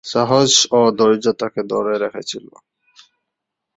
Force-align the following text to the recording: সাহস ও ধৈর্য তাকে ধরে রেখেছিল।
সাহস 0.05 0.51
ও 0.71 0.79
ধৈর্য 0.97 1.25
তাকে 1.41 1.61
ধরে 1.71 1.93
রেখেছিল। 1.97 2.45